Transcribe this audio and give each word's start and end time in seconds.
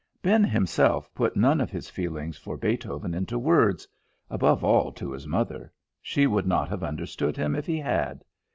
Ben 0.23 0.43
himself 0.43 1.13
put 1.13 1.35
none 1.37 1.61
of 1.61 1.69
his 1.69 1.87
feeling 1.87 2.31
for 2.31 2.57
Beethoven 2.57 3.13
into 3.13 3.37
words, 3.37 3.87
above 4.31 4.63
all 4.63 4.91
to 4.93 5.11
his 5.11 5.27
mother; 5.27 5.71
she 6.01 6.25
would 6.25 6.47
not 6.47 6.69
have 6.69 6.81
understood 6.83 7.37
him 7.37 7.53
if 7.55 7.67
he 7.67 7.77
had. 7.77 8.25